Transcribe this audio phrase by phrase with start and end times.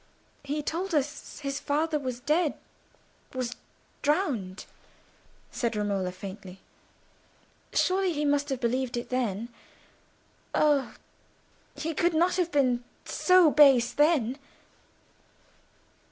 [0.43, 3.55] "He told us his father was dead—was
[4.01, 4.65] drowned,"
[5.51, 6.59] said Romola, faintly.
[7.71, 9.49] "Surely he must have believed it then.
[10.55, 10.95] Oh!
[11.75, 14.39] he could not have been so base then!"